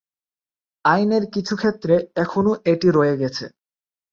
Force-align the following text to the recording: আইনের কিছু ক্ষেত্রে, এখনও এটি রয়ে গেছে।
আইনের 0.85 1.23
কিছু 1.33 1.53
ক্ষেত্রে, 1.55 1.95
এখনও 2.15 2.53
এটি 2.65 2.87
রয়ে 2.91 3.15
গেছে। 3.17 3.45